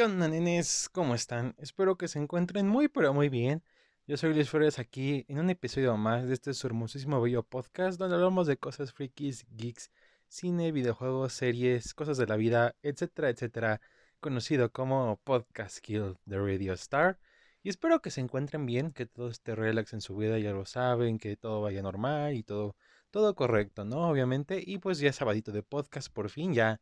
[0.00, 0.88] ¿Qué onda, nenes?
[0.88, 1.54] ¿Cómo están?
[1.58, 3.62] Espero que se encuentren muy, pero muy bien.
[4.06, 7.98] Yo soy Luis Flores aquí en un episodio más de este su hermosísimo bello podcast
[7.98, 9.90] donde hablamos de cosas frikis, geeks,
[10.26, 13.82] cine, videojuegos, series, cosas de la vida, etcétera, etcétera,
[14.20, 17.18] conocido como Podcast Kill de Radio Star.
[17.62, 20.64] Y espero que se encuentren bien, que todo esté relax en su vida, ya lo
[20.64, 22.74] saben, que todo vaya normal y todo,
[23.10, 24.08] todo correcto, ¿no?
[24.08, 24.62] Obviamente.
[24.64, 26.80] Y pues ya sabadito de podcast, por fin, ya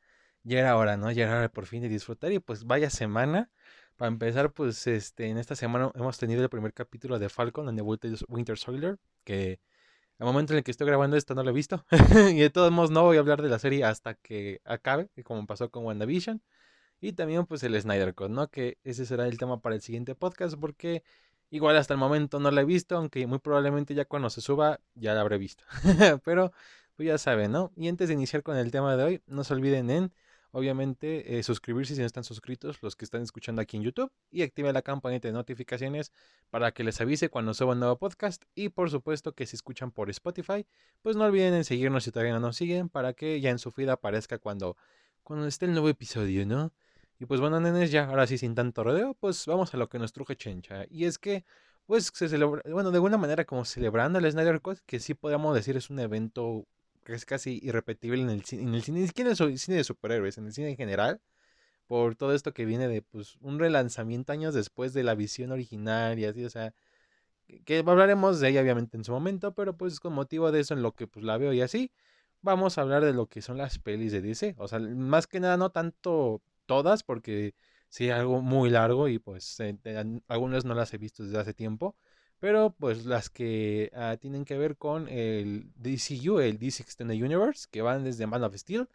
[0.49, 1.11] ya era hora, ¿no?
[1.13, 3.51] Ya era hora por fin de disfrutar y pues vaya semana.
[3.97, 7.77] Para empezar, pues este, en esta semana hemos tenido el primer capítulo de Falcon en
[7.77, 9.61] The Winter Soldier, que
[10.19, 11.85] al momento en el que estoy grabando esto no lo he visto.
[12.31, 15.47] y de todos modos no voy a hablar de la serie hasta que acabe, como
[15.47, 16.43] pasó con WandaVision.
[17.01, 18.49] Y también pues el Snyder Cut, ¿no?
[18.49, 21.05] Que ese será el tema para el siguiente podcast porque
[21.51, 24.81] igual hasta el momento no la he visto, aunque muy probablemente ya cuando se suba
[24.95, 25.65] ya la habré visto.
[26.25, 26.53] Pero
[26.97, 27.73] pues ya saben, ¿no?
[27.77, 30.13] Y antes de iniciar con el tema de hoy, no se olviden en
[30.51, 34.43] Obviamente, eh, suscribirse si no están suscritos, los que están escuchando aquí en YouTube, y
[34.43, 36.13] activen la campanita de notificaciones
[36.51, 38.45] para que les avise cuando suba un nuevo podcast.
[38.55, 40.67] Y por supuesto que si escuchan por Spotify,
[41.03, 43.71] pues no olviden en seguirnos si todavía no nos siguen, para que ya en su
[43.71, 44.77] feed aparezca cuando,
[45.23, 46.73] cuando esté el nuevo episodio, ¿no?
[47.21, 49.99] Y pues bueno, nenes, ya ahora sí sin tanto rodeo, pues vamos a lo que
[49.99, 50.87] nos truje Chencha.
[50.89, 51.45] Y es que,
[51.87, 55.55] pues se celebra, bueno, de alguna manera como celebrando el Snyder Cut, que sí podríamos
[55.55, 56.67] decir es un evento
[57.15, 60.39] es casi irrepetible en el, en el cine, ni siquiera en el cine de superhéroes,
[60.39, 61.21] en el cine en general,
[61.87, 66.19] por todo esto que viene de pues un relanzamiento años después de la visión original
[66.19, 66.75] y así, o sea,
[67.65, 70.83] que, hablaremos de ella obviamente en su momento, pero pues con motivo de eso en
[70.83, 71.93] lo que pues la veo y así,
[72.43, 75.41] vamos a hablar de lo que son las pelis de DC, o sea, más que
[75.41, 77.55] nada no tanto todas, porque
[77.89, 79.59] sí, algo muy largo y pues
[80.29, 81.97] algunas no las he visto desde hace tiempo,
[82.41, 87.67] pero pues las que ah, tienen que ver con el DCU, el DC Extended Universe,
[87.71, 88.89] que van desde Man of Steel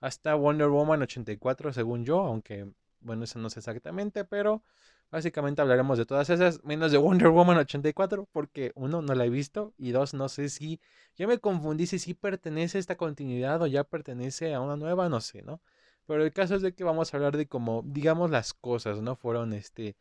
[0.00, 2.68] hasta Wonder Woman 84 según yo, aunque
[3.00, 4.62] bueno, eso no sé exactamente, pero
[5.10, 9.30] básicamente hablaremos de todas esas, menos de Wonder Woman 84, porque uno, no la he
[9.30, 10.80] visto, y dos, no sé si,
[11.16, 15.08] ya me confundí si sí pertenece a esta continuidad o ya pertenece a una nueva,
[15.08, 15.60] no sé, ¿no?
[16.06, 19.16] Pero el caso es de que vamos a hablar de cómo, digamos, las cosas, ¿no?
[19.16, 19.96] Fueron, este,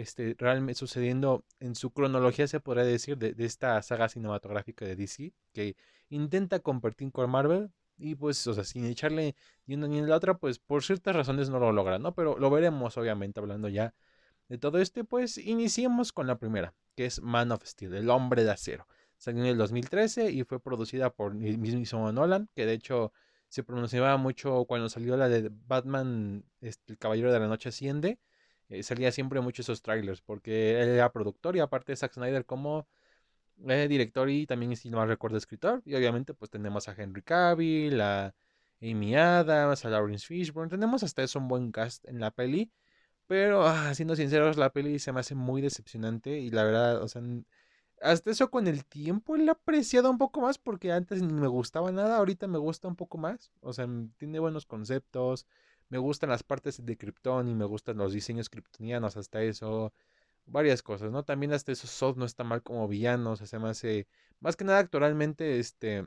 [0.00, 5.32] este, realmente sucediendo en su cronología, se podría decir, de, esta saga cinematográfica de DC,
[5.52, 5.74] que
[6.10, 9.34] intenta compartir con Marvel, y pues, o sea, sin echarle
[9.64, 12.14] ni una ni la otra, pues por ciertas razones no lo logra, ¿no?
[12.14, 13.94] Pero lo veremos, obviamente, hablando ya
[14.48, 18.44] de todo este, pues iniciemos con la primera, que es Man of Steel, el hombre
[18.44, 18.86] de acero.
[19.16, 23.12] Salió en el 2013 y fue producida por el mismo Nolan, que de hecho
[23.48, 28.18] se pronunciaba mucho cuando salió la de Batman, este, el Caballero de la Noche Asciende,
[28.68, 32.86] eh, salía siempre mucho esos trailers, porque él era productor y aparte Zack Snyder como
[33.68, 35.82] eh, director y también, si no recuerdo, escritor.
[35.84, 38.34] Y obviamente pues tenemos a Henry Cavill, a
[38.82, 42.70] Amy Adams, a Lawrence Fishburne, tenemos hasta eso un buen cast en la peli.
[43.26, 47.08] Pero, ah, siendo sinceros, la peli se me hace muy decepcionante y la verdad, o
[47.08, 47.22] sea,
[48.00, 51.48] hasta eso con el tiempo la he apreciado un poco más porque antes ni me
[51.48, 53.50] gustaba nada, ahorita me gusta un poco más.
[53.60, 53.88] O sea,
[54.18, 55.46] tiene buenos conceptos,
[55.88, 59.92] me gustan las partes de Krypton y me gustan los diseños kryptonianos, hasta eso.
[60.46, 61.24] Varias cosas, ¿no?
[61.24, 64.06] También hasta eso Sod no está mal como villano, se me hace.
[64.40, 66.06] Más que nada, actualmente, este.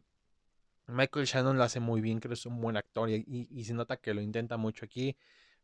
[0.88, 3.73] Michael Shannon lo hace muy bien, creo que es un buen actor y, y, se
[3.73, 5.16] nota que lo intenta mucho aquí.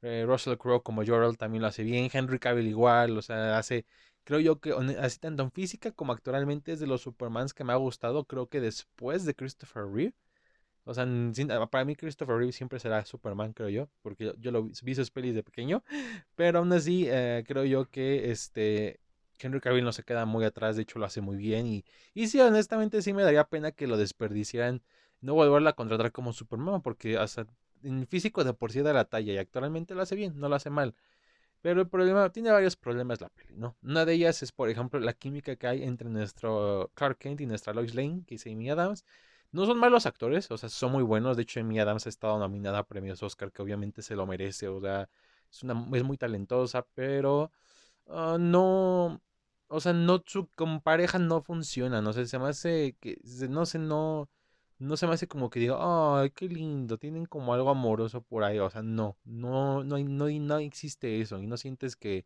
[0.02, 2.10] Eh, Russell Crowe como Jorel también lo hace bien.
[2.14, 3.86] Henry Cavill igual, o sea, hace.
[4.24, 7.74] Creo yo que así tanto en física como actualmente es de los Supermans que me
[7.74, 8.26] ha gustado.
[8.26, 10.14] Creo que después de Christopher Reeve.
[10.86, 11.06] O sea,
[11.50, 15.12] ah, para mí Christopher Reeve siempre será Superman, creo yo, porque yo, lo vi, sus
[15.12, 15.84] pelis de pequeño,
[16.36, 19.00] pero aún así eh, creo yo que este
[19.40, 22.28] Henry Cavill no se queda muy atrás, de hecho lo hace muy bien y, y
[22.28, 24.82] sí, honestamente sí me daría pena que lo desperdiciaran,
[25.22, 27.48] no volverla a contratar como Superman, porque hasta
[27.84, 30.56] en físico de por sí da la talla y actualmente lo hace bien, no lo
[30.56, 30.96] hace mal.
[31.62, 33.76] Pero el problema, tiene varios problemas la peli, ¿no?
[33.82, 37.48] Una de ellas es, por ejemplo, la química que hay entre nuestro Clark Kent y
[37.48, 39.04] nuestra Lois Lane, que es Amy Adams.
[39.56, 41.38] No son malos actores, o sea, son muy buenos.
[41.38, 44.68] De hecho, Amy Adams ha estado nominada a premios Oscar, que obviamente se lo merece.
[44.68, 45.10] O sea,
[45.50, 47.52] es, una, es muy talentosa, pero
[48.08, 49.22] ah, no.
[49.68, 52.02] O sea, no su con pareja no funciona.
[52.02, 53.18] No sé, se me hace que.
[53.50, 54.30] No sé, no.
[54.80, 58.44] No se me hace como que diga, ay, qué lindo, tienen como algo amoroso por
[58.44, 58.60] ahí.
[58.60, 61.40] O sea, no, no, no, no, no existe eso.
[61.42, 62.26] Y no sientes que,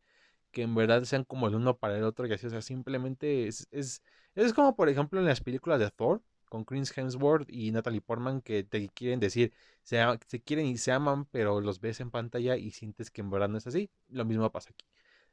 [0.52, 2.48] que en verdad sean como el uno para el otro y así.
[2.48, 4.04] O sea, simplemente es, es,
[4.36, 8.42] es como, por ejemplo, en las películas de Thor con Chris Hemsworth y Natalie Portman
[8.42, 9.54] que te quieren decir,
[9.84, 13.30] se, se, quieren y se aman, pero los ves en pantalla y sientes que en
[13.30, 13.90] verdad no es así.
[14.10, 14.86] Lo mismo pasa aquí.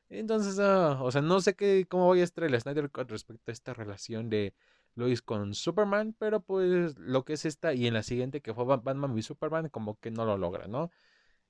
[0.08, 3.50] Entonces, ah, o sea, no sé qué, cómo voy a estar el Snyder Cut respecto
[3.50, 4.54] a esta relación de
[4.94, 8.64] Lois con Superman, pero pues lo que es esta y en la siguiente que fue
[8.64, 10.90] Batman y Superman, como que no lo logra, ¿no?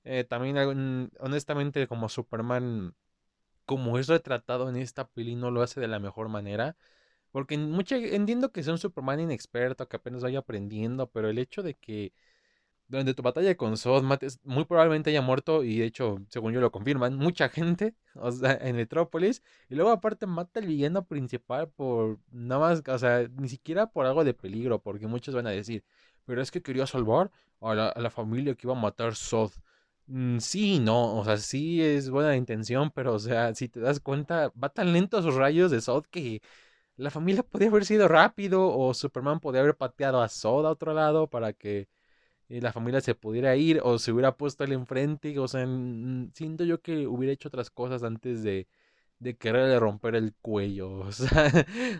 [0.03, 2.95] Eh, también, honestamente, como Superman,
[3.65, 6.77] como es retratado en esta peli, no lo hace de la mejor manera.
[7.31, 11.63] Porque mucha, entiendo que sea un Superman inexperto, que apenas vaya aprendiendo, pero el hecho
[11.63, 12.13] de que
[12.87, 16.61] durante tu batalla con Zod mates, muy probablemente haya muerto, y de hecho, según yo
[16.61, 21.69] lo confirman, mucha gente, o sea, en Metrópolis, y luego aparte mata al villano principal
[21.69, 25.51] por nada más, o sea, ni siquiera por algo de peligro, porque muchos van a
[25.51, 25.83] decir,
[26.25, 27.31] pero es que quería salvar
[27.61, 29.51] a la, familia que iba a matar Zod.
[30.07, 33.99] Mm, sí, no, o sea, sí es buena intención, pero o sea, si te das
[33.99, 36.41] cuenta, va tan lento sus rayos de Zod que
[36.97, 40.93] la familia podía haber sido rápido o Superman podía haber pateado a Zod a otro
[40.93, 41.87] lado para que
[42.49, 45.37] eh, la familia se pudiera ir o se hubiera puesto él enfrente.
[45.39, 45.65] O sea,
[46.33, 48.67] siento yo que hubiera hecho otras cosas antes de,
[49.19, 50.89] de quererle romper el cuello.
[51.07, 51.51] O sea,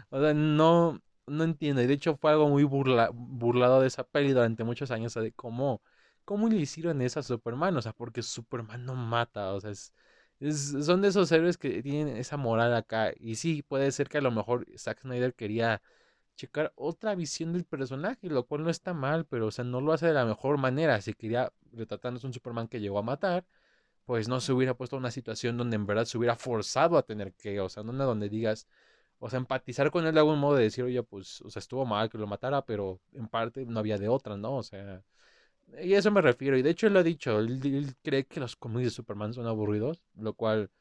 [0.10, 1.82] o sea no, no entiendo.
[1.82, 5.14] Y de hecho fue algo muy burlado de esa peli durante muchos años.
[5.14, 5.82] de cómo,
[6.26, 7.78] cómo le hicieron eso a Superman.
[7.78, 9.54] O sea, porque Superman no mata.
[9.54, 9.94] O sea, es,
[10.40, 13.12] son de esos héroes que tienen esa moral acá.
[13.20, 15.82] Y sí, puede ser que a lo mejor Zack Snyder quería
[16.36, 19.94] checar otra visión del personaje, lo cual no está mal, pero o sea, no lo
[19.94, 21.02] hace de la mejor manera.
[21.02, 23.46] Si quería retratándose un Superman que llegó a matar,
[24.06, 27.34] pues no se hubiera puesto una situación donde en verdad se hubiera forzado a tener
[27.34, 28.68] que, o sea, no una donde digas,
[29.20, 31.86] o sea, empatizar con él de algún modo de decir, oye, pues, o sea, estuvo
[31.86, 34.58] mal que lo matara, pero en parte no había de otra, ¿no?
[34.58, 35.04] O sea,
[35.82, 36.58] y a eso me refiero.
[36.58, 39.48] Y de hecho él lo ha dicho, él, cree que los cómics de Superman son
[39.48, 40.72] aburridos, lo cual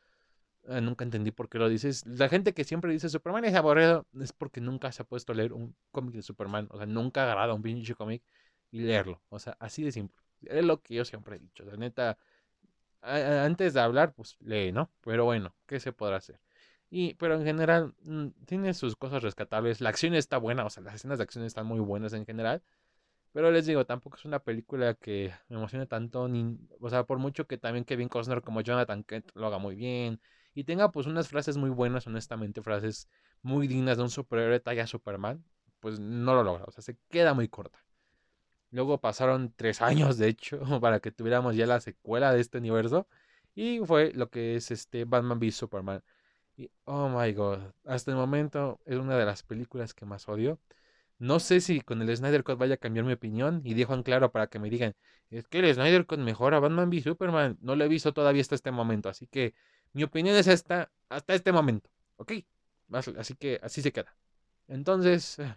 [0.68, 2.04] eh, nunca entendí por qué lo dices.
[2.06, 5.36] La gente que siempre dice Superman es aburrido es porque nunca se ha puesto a
[5.36, 6.68] leer un cómic de Superman.
[6.70, 8.22] O sea, nunca ha agarrado un pinche cómic
[8.70, 9.22] y leerlo.
[9.28, 10.22] O sea, así de simple.
[10.42, 11.64] Es lo que yo siempre he dicho.
[11.64, 12.18] La neta,
[13.02, 14.90] antes de hablar, pues lee, ¿no?
[15.02, 16.40] Pero bueno, ¿qué se podrá hacer?
[16.90, 19.80] Y, pero en general, mm, tiene sus cosas rescatables.
[19.80, 22.62] La acción está buena, o sea, las escenas de acción están muy buenas en general.
[23.32, 26.28] Pero les digo, tampoco es una película que me emocione tanto.
[26.28, 29.76] Ni, o sea, por mucho que también Kevin Costner como Jonathan Kent lo haga muy
[29.76, 30.20] bien.
[30.54, 33.08] Y tenga pues unas frases muy buenas, honestamente, frases
[33.42, 35.44] muy dignas de un superhéroe talla Superman.
[35.80, 37.78] Pues no lo logra, o sea, se queda muy corta.
[38.70, 43.08] Luego pasaron tres años, de hecho, para que tuviéramos ya la secuela de este universo.
[43.54, 46.02] Y fue lo que es este Batman v Superman.
[46.56, 50.58] Y oh my god, hasta el momento es una de las películas que más odio.
[51.18, 54.02] No sé si con el Snyder Cut vaya a cambiar mi opinión y dejo en
[54.02, 54.94] claro para que me digan,
[55.30, 57.58] es que el Snyder Cut mejora Batman v Superman.
[57.60, 59.54] No lo he visto todavía hasta este momento, así que
[59.92, 62.32] mi opinión es esta hasta este momento, ¿ok?
[62.92, 64.14] Así que así se queda.
[64.68, 65.56] Entonces, eh,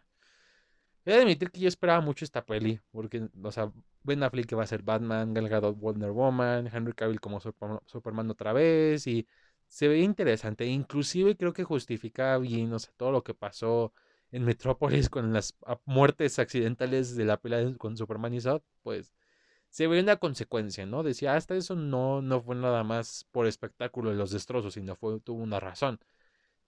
[1.06, 3.72] he de admitir que yo esperaba mucho esta peli, porque, o sea,
[4.04, 8.54] Ben Affleck va a ser Batman, Gal Gadot Wonder Woman, Henry Cavill como Superman otra
[8.54, 9.28] vez y
[9.68, 13.94] se veía interesante, inclusive creo que justificaba bien, o sea, todo lo que pasó
[14.32, 15.56] en Metrópolis con las
[15.86, 19.14] muertes accidentales de la pelea con Superman y Zod, pues
[19.70, 21.04] se veía una consecuencia, ¿no?
[21.04, 25.20] Decía, hasta eso no, no fue nada más por espectáculo de los destrozos, sino fue,
[25.22, 26.00] tuvo una razón.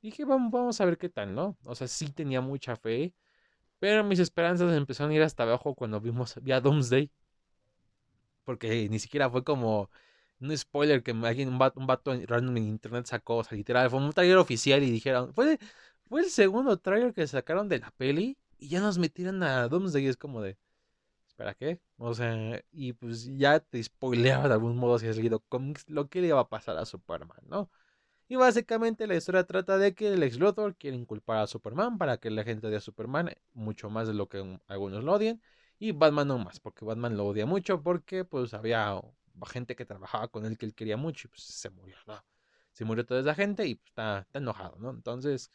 [0.02, 1.58] Dije, vamos, vamos a ver qué tal, ¿no?
[1.63, 3.13] O sea, sí tenía mucha fe,
[3.80, 7.12] pero mis esperanzas empezaron a ir hasta abajo cuando vimos, ya Doomsday.
[8.44, 9.90] Porque ni siquiera fue como
[10.40, 13.90] un spoiler que alguien, un vato, un vato random en internet sacó, o sea, literal,
[13.90, 15.60] fue un trailer oficial y dijeron, fue,
[16.12, 20.07] fue el segundo trailer que sacaron de la peli y ya nos metieron a Doomsday.
[20.07, 20.57] Es como de,
[21.26, 21.80] ¿espera qué?
[21.97, 25.42] O sea, y pues ya te spoileaba de algún modo si has leído
[25.88, 27.71] lo que le iba a pasar a Superman, ¿no?
[28.28, 32.18] Y básicamente la historia trata de que el ex Luthor quiere inculpar a Superman para
[32.18, 35.42] que la gente odie a Superman mucho más de lo que algunos lo odien.
[35.80, 39.00] Y Batman no más, porque Batman lo odia mucho porque pues había
[39.47, 42.21] gente que trabajaba con él que él quería mucho y pues se murió, ¿no?
[42.74, 44.90] Se murió toda esa gente y pues, está enojado, ¿no?
[44.90, 45.50] Entonces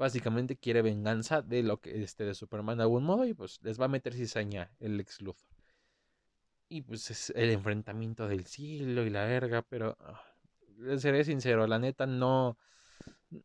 [0.00, 3.78] básicamente quiere venganza de lo que este de Superman de algún modo y pues les
[3.78, 5.46] va a meter cizaña el ex Luthor.
[6.68, 9.98] Y pues es el enfrentamiento del siglo y la verga, pero
[10.78, 12.56] uh, seré sincero, la neta no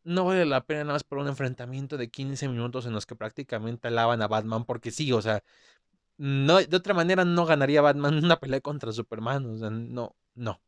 [0.04, 3.14] no vale la pena nada más por un enfrentamiento de 15 minutos en los que
[3.16, 5.44] prácticamente alaban a Batman porque sí, o sea,
[6.18, 10.60] no de otra manera no ganaría Batman una pelea contra Superman, o sea, no, no.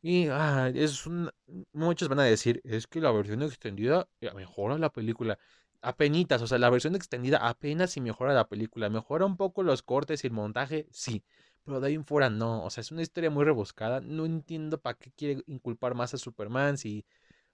[0.00, 1.30] Y ah, es un,
[1.72, 5.38] muchos van a decir, es que la versión extendida eh, mejora la película.
[5.80, 8.88] Apenitas, o sea, la versión extendida apenas si mejora la película.
[8.90, 11.24] Mejora un poco los cortes y el montaje, sí.
[11.64, 12.64] Pero de ahí en fuera no.
[12.64, 14.00] O sea, es una historia muy rebuscada.
[14.00, 17.04] No entiendo para qué quiere inculpar más a Superman si...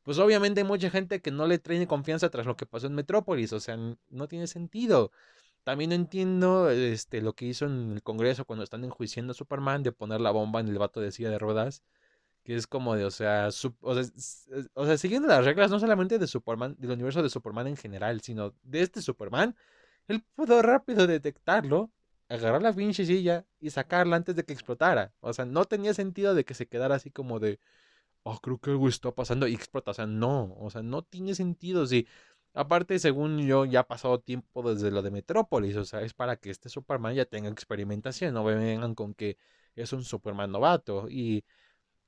[0.03, 2.95] Pues obviamente hay mucha gente que no le trae confianza tras lo que pasó en
[2.95, 3.53] Metrópolis.
[3.55, 3.77] O sea,
[4.11, 5.13] no tiene sentido.
[5.65, 9.83] También no entiendo este, lo que hizo en el Congreso cuando están enjuiciando a Superman
[9.83, 11.83] de poner la bomba en el vato de silla de ruedas
[12.45, 13.49] que es como de, o sea,
[13.81, 18.21] o, sea siguiendo las reglas no solamente de Superman, del universo de Superman en general,
[18.21, 19.57] sino de este Superman,
[20.09, 21.91] él pudo rápido detectarlo
[22.29, 25.13] agarrar la pinche silla y sacarla antes de que explotara.
[25.21, 27.61] O sea, no tenía sentido de que se quedara así como de,
[28.23, 29.93] oh, creo que algo está pasando y explota.
[29.93, 31.87] O sea, no, o sea, no tiene sentido.
[31.87, 32.07] Si,
[32.55, 35.77] aparte, según yo, ya ha pasado tiempo desde lo de Metrópolis.
[35.77, 38.35] O sea, es para que este Superman ya tenga experimentación.
[38.35, 39.39] No vengan con que
[39.77, 41.09] es un Superman novato.
[41.11, 41.45] Y,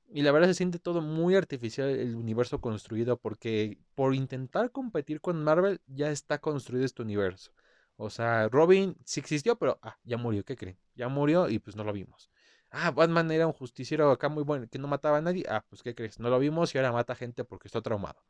[0.09, 5.21] y la verdad se siente todo muy artificial el universo construido porque por intentar competir
[5.21, 7.51] con Marvel ya está construido este universo.
[7.97, 10.77] O sea, Robin sí existió, pero ah, ya murió, ¿qué creen?
[10.95, 12.29] Ya murió y pues no lo vimos.
[12.69, 15.43] Ah, Batman era un justiciero acá muy bueno, que no mataba a nadie.
[15.49, 16.19] Ah, pues ¿qué crees?
[16.19, 18.21] No lo vimos y ahora mata gente porque está traumado.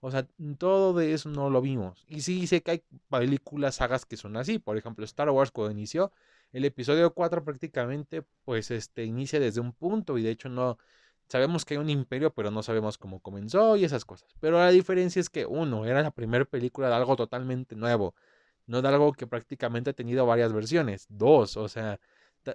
[0.00, 0.26] O sea,
[0.58, 2.04] todo de eso no lo vimos.
[2.08, 4.58] Y sí sé que hay películas, sagas que son así.
[4.58, 6.12] Por ejemplo, Star Wars cuando inició,
[6.52, 10.78] el episodio 4 prácticamente, pues este, inicia desde un punto y de hecho no...
[11.30, 14.34] Sabemos que hay un imperio, pero no sabemos cómo comenzó y esas cosas.
[14.40, 18.14] Pero la diferencia es que uno, era la primera película de algo totalmente nuevo
[18.70, 21.06] no de algo que prácticamente ha tenido varias versiones.
[21.08, 22.00] Dos, o sea,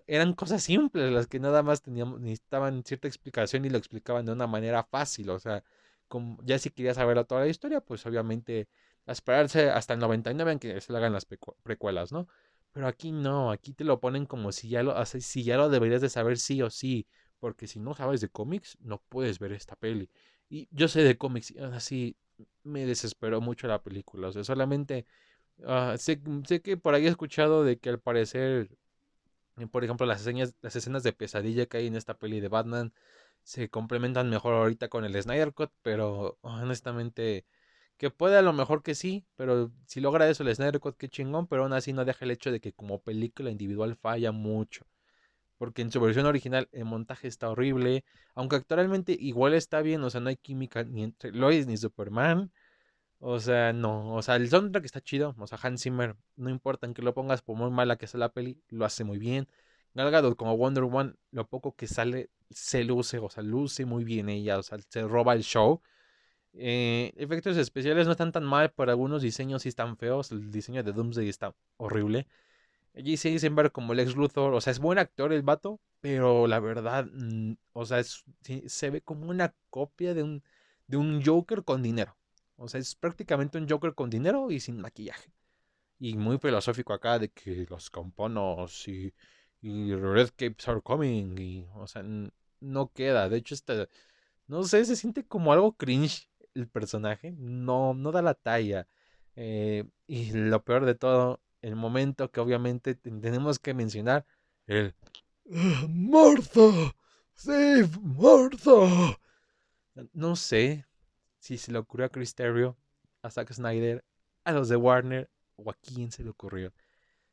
[0.07, 4.31] eran cosas simples las que nada más teníamos, necesitaban cierta explicación y lo explicaban de
[4.31, 5.29] una manera fácil.
[5.29, 5.63] O sea,
[6.07, 8.69] como ya si querías saber toda la historia, pues obviamente
[9.05, 11.25] esperarse hasta el 99 en que se le hagan las
[11.63, 12.27] precuelas, ¿no?
[12.71, 16.01] Pero aquí no, aquí te lo ponen como si ya lo, si ya lo deberías
[16.01, 17.07] de saber sí o sí,
[17.45, 20.09] porque si no sabes de cómics, no puedes ver esta peli.
[20.49, 22.17] Y yo sé de cómics, y así
[22.63, 25.05] me desesperó mucho la película, o sea, solamente
[25.65, 26.21] Ah, sé,
[26.63, 28.69] que por ahí he escuchado de que al parecer,
[29.59, 32.49] eh, por ejemplo, las escenas, las escenas de pesadilla que hay en esta peli de
[32.49, 32.93] Batman
[33.43, 37.45] se complementan mejor ahorita con el Snyder Cut, pero honestamente,
[37.97, 41.09] que puede a lo mejor que sí, pero si logra eso el Snyder Cut, qué
[41.09, 44.85] chingón, pero aún así no deja el hecho de que como película individual falla mucho.
[45.57, 50.09] Porque en su versión original el montaje está horrible, aunque actualmente igual está bien, o
[50.09, 52.51] sea, no hay química ni entre Lois ni Superman.
[53.19, 54.13] O sea, no.
[54.15, 55.35] O sea, el soundtrack está chido.
[55.39, 58.19] O sea, Hans Zimmer, no importa en que lo pongas por muy mala que sea
[58.19, 59.47] la peli, lo hace muy bien.
[59.95, 64.29] Gal como Wonder Woman, lo poco que sale se luce, o sea, luce muy bien
[64.29, 65.81] ella, o sea, se roba el show.
[66.53, 70.31] Eh, efectos especiales no están tan mal, pero algunos diseños sí están feos.
[70.31, 72.27] El diseño de Doomsday está horrible.
[72.95, 73.29] J.C.
[73.29, 77.05] Eisenberg como el ex Luthor, o sea, es buen actor el vato, pero la verdad,
[77.11, 80.43] mm, o sea, se ve como una copia de un,
[80.87, 82.17] de un Joker con dinero.
[82.57, 85.31] O sea, es prácticamente un Joker con dinero y sin maquillaje.
[85.99, 89.13] Y muy filosófico acá de que los campanos y,
[89.61, 91.37] y Red Capes are coming.
[91.37, 92.03] Y, o sea,
[92.59, 93.29] no queda.
[93.29, 93.89] De hecho, este,
[94.47, 97.33] no sé, se siente como algo cringe el personaje.
[97.37, 98.87] No, no da la talla.
[99.35, 104.23] Eh, y lo peor de todo, el momento que obviamente tenemos que mencionar,
[104.67, 104.93] el
[105.45, 106.95] Martha,
[107.33, 109.17] save Martha.
[110.13, 110.85] No sé,
[111.39, 112.77] si se le ocurrió a Chris Terrio,
[113.23, 114.05] a Zack Snyder,
[114.43, 116.71] a los de Warner o a quién se le ocurrió.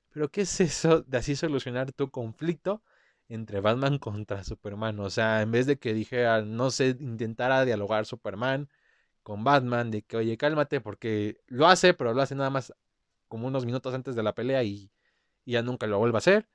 [0.09, 2.83] Pero ¿qué es eso de así solucionar tu conflicto
[3.29, 4.99] entre Batman contra Superman?
[5.01, 8.71] O sea, en vez de que dijera, no sé, intentara dialogar Superman
[9.23, 12.73] con Batman, de que, oye, cálmate, porque lo hace, pero lo hace nada más
[13.33, 14.91] como unos minutos antes de la pelea y,
[15.47, 16.47] ya nunca lo vuelve a hacer.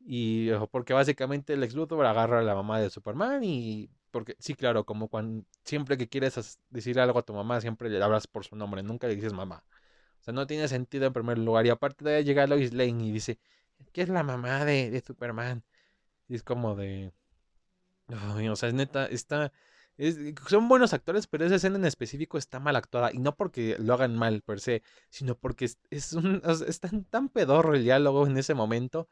[0.00, 4.54] Y porque básicamente el ex Luthor agarra a la mamá de Superman y porque sí,
[4.54, 8.42] claro, como cuando siempre que quieres decir algo a tu mamá, siempre le hablas por
[8.46, 9.64] su nombre, nunca le dices mamá.
[10.20, 11.66] O sea, no tiene sentido en primer lugar.
[11.66, 13.38] Y aparte de ahí llega Lois Lane y dice,
[13.92, 15.62] ¿qué es la mamá de, de Superman?
[16.26, 17.12] Y es como de...
[18.50, 19.52] o sea, es neta, está...
[20.48, 23.12] son buenos actores, pero esa escena en específico está mal actuada.
[23.12, 26.42] Y no porque lo hagan mal per se, sino porque es, es, un,
[27.10, 29.08] tan pedorro el diálogo en ese momento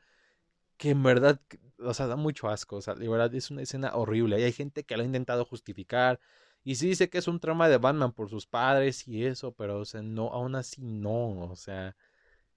[0.77, 1.41] que en verdad,
[1.79, 4.41] o sea, da mucho asco, o sea, de verdad es una escena horrible.
[4.41, 6.21] Y hay gente que lo ha intentado justificar.
[6.65, 9.81] Y sí dice que es un trauma de Batman por sus padres y eso, pero,
[9.81, 11.97] o sea, no, aún así no, o sea,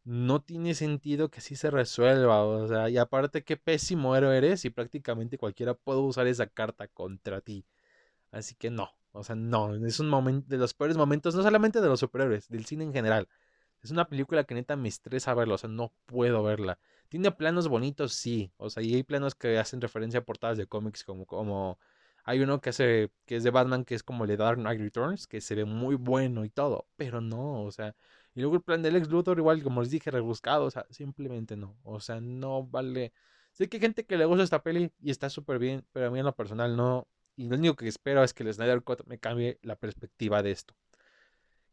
[0.06, 4.66] no tiene sentido que así se resuelva, o sea, y aparte qué pésimo héroe eres
[4.66, 7.66] y prácticamente cualquiera puede usar esa carta contra ti.
[8.36, 11.80] Así que no, o sea, no, es un momento de los peores momentos, no solamente
[11.82, 13.30] de los superhéroes, del cine en general.
[13.82, 16.78] Es una película que neta me estresa verla, o sea, no puedo verla.
[17.10, 18.52] Tiene planos bonitos, sí.
[18.58, 21.80] O sea, y hay planos que hacen referencia a portadas de cómics, como, como
[22.26, 24.82] hay uno que hace, que es de Batman, que es como el de Dark Knight
[24.82, 27.96] Returns, que se ve muy bueno y todo, pero no, o sea,
[28.34, 31.56] y luego el plan del ex Luthor, igual, como les dije, rebuscado, o sea, simplemente
[31.56, 33.14] no, o sea, no vale.
[33.54, 36.12] Sé que hay gente que le gusta esta peli y está súper bien, pero a
[36.12, 37.08] mí en lo personal no.
[37.36, 40.52] Y lo único que espero es que el Snyder Cut me cambie la perspectiva de
[40.52, 40.74] esto.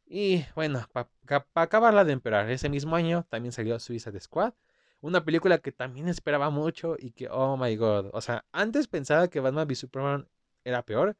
[0.07, 1.09] Y bueno, para
[1.55, 4.53] acabarla de emperar, ese mismo año también salió Suicide Squad.
[5.01, 8.11] Una película que también esperaba mucho y que, oh my god.
[8.13, 10.29] O sea, antes pensaba que Batman v Superman
[10.65, 11.17] era peor,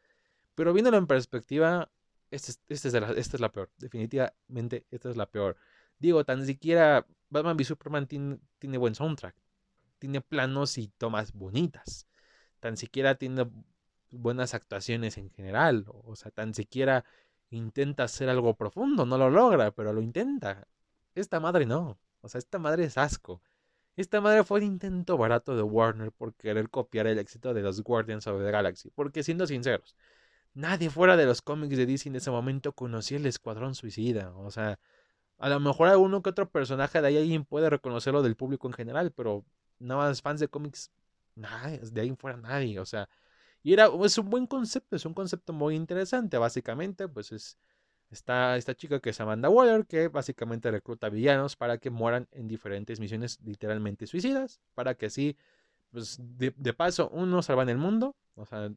[0.55, 1.91] pero viéndolo en perspectiva,
[2.31, 2.95] esta este es,
[3.35, 3.71] es, la peor.
[3.79, 5.57] Definitivamente, esta es la peor.
[5.99, 9.35] Digo, tan siquiera Batman v Superman tiene, buen soundtrack.
[9.99, 12.07] tiene planos y tomas bonitas.
[12.61, 13.51] Tan siquiera tiene
[14.13, 15.87] buenas actuaciones en general.
[16.05, 17.05] O sea, tan siquiera
[17.51, 19.07] intenta hacer algo profundo.
[19.07, 20.67] No lo logra, pero lo intenta.
[21.15, 21.99] Esta madre no.
[22.21, 23.43] O sea, esta madre es asco.
[23.97, 27.83] Esta madre fue un intento barato de Warner por querer copiar el éxito de los
[27.83, 28.91] Guardians of the Galaxy.
[28.91, 29.97] Porque siendo sinceros,
[30.55, 34.33] nadie fuera de los cómics de DC en ese momento conocía el Escuadrón Suicida.
[34.37, 34.79] O sea,
[35.39, 38.75] a lo mejor alguno que otro personaje de ahí alguien puede reconocerlo del público en
[38.75, 39.45] general, pero
[39.79, 40.91] nada más fans de cómics,
[41.35, 42.79] nada, de ahí fuera nadie.
[42.81, 43.09] O sea,
[43.63, 46.39] y era, es un buen concepto, es un concepto muy interesante.
[46.39, 47.59] Básicamente, pues es
[48.13, 52.47] Está esta chica que es Amanda Waller, que básicamente recluta villanos para que mueran en
[52.47, 55.35] diferentes misiones literalmente suicidas, para que así,
[55.91, 58.71] pues de, paso, uno, salvan el mundo, o sea,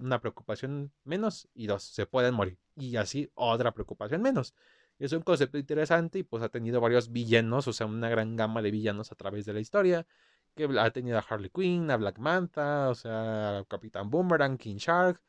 [0.00, 2.58] una preocupación menos, y dos, se pueden morir.
[2.74, 4.54] Y así, otra preocupación menos.
[4.98, 8.62] Es un concepto interesante y pues ha tenido varios villanos, o sea, una gran gama
[8.62, 10.06] de villanos a través de la historia,
[10.54, 14.76] que ha tenido a Harley Quinn, a Black Manta, o sea, a Capitán Boomerang, King
[14.76, 15.20] Shark,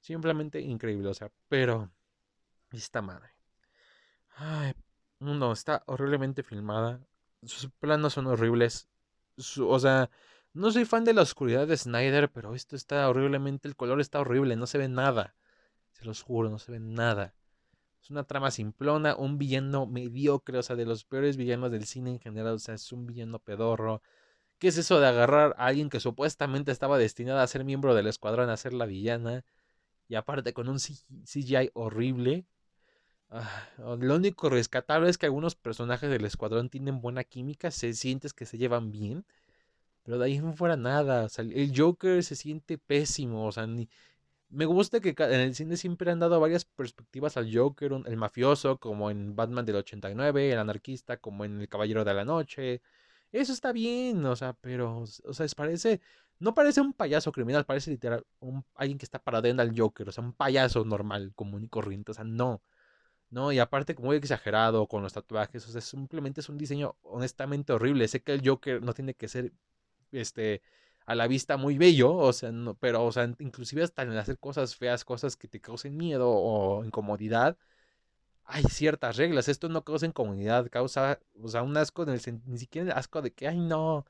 [0.00, 1.90] simplemente increíble, o sea, pero
[2.70, 3.30] esta madre.
[4.36, 4.74] Ay,
[5.20, 7.00] no, está horriblemente filmada.
[7.44, 8.88] Sus planos son horribles.
[9.60, 10.10] o sea,
[10.52, 13.68] no soy fan de la oscuridad de Snyder, pero esto está horriblemente.
[13.68, 15.34] El color está horrible, no se ve nada.
[15.92, 17.34] Se los juro, no se ve nada.
[18.02, 22.10] Es una trama simplona, un villano mediocre, o sea, de los peores villanos del cine
[22.10, 22.54] en general.
[22.54, 24.02] O sea, es un villano pedorro.
[24.62, 28.06] ¿Qué es eso de agarrar a alguien que supuestamente estaba destinado a ser miembro del
[28.06, 29.44] escuadrón a ser la villana?
[30.06, 32.46] Y aparte con un CGI horrible.
[33.28, 38.34] Ah, lo único rescatable es que algunos personajes del escuadrón tienen buena química, se sientes
[38.34, 39.26] que se llevan bien,
[40.04, 41.26] pero de ahí no fuera nada.
[41.38, 43.66] el Joker se siente pésimo, o sea,
[44.48, 48.78] me gusta que en el cine siempre han dado varias perspectivas al Joker, el mafioso,
[48.78, 52.80] como en Batman del 89, el anarquista, como en El Caballero de la Noche.
[53.32, 56.00] Eso está bien, o sea, pero, o sea, parece,
[56.38, 60.12] no parece un payaso criminal, parece literal un, alguien que está paradiendo al Joker, o
[60.12, 62.62] sea, un payaso normal, común y corriente, o sea, no.
[63.30, 63.52] ¿no?
[63.52, 68.08] Y aparte, muy exagerado con los tatuajes, o sea, simplemente es un diseño honestamente horrible.
[68.08, 69.52] Sé que el Joker no tiene que ser,
[70.12, 70.62] este,
[71.06, 74.38] a la vista muy bello, o sea, no, pero, o sea, inclusive hasta en hacer
[74.38, 77.56] cosas feas, cosas que te causen miedo o incomodidad,
[78.44, 79.48] hay ciertas reglas.
[79.48, 83.22] Esto no causa incomodidad, causa, o sea, un asco, en el, ni siquiera el asco
[83.22, 84.06] de que, ay, no,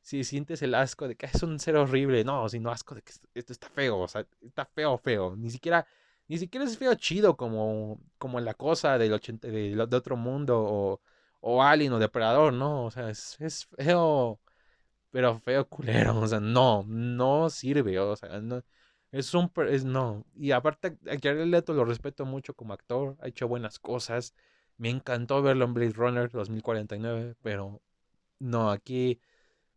[0.00, 3.12] si sientes el asco de que es un ser horrible, no, sino asco de que
[3.34, 5.86] esto está feo, o sea, está feo, feo, ni siquiera
[6.28, 10.58] ni siquiera es feo chido como, como la cosa del 80, de, de, otro mundo
[10.60, 11.00] o,
[11.40, 12.84] o Alien o Depredador, ¿no?
[12.86, 14.40] O sea, es, es feo,
[15.10, 18.62] pero feo culero, o sea, no, no sirve, o sea, no,
[19.18, 23.28] es un, es no, y aparte a Jared Leto lo respeto mucho como actor, ha
[23.28, 24.34] hecho buenas cosas,
[24.78, 27.82] me encantó verlo en Blade Runner 2049, pero
[28.38, 29.20] no, aquí